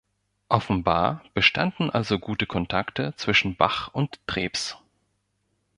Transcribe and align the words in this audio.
Offenbar 0.49 1.21
bestanden 1.35 1.91
also 1.91 2.17
gute 2.17 2.47
Kontakte 2.47 3.13
zwischen 3.17 3.55
Bach 3.55 3.89
und 3.93 4.19
Trebs. 4.25 4.75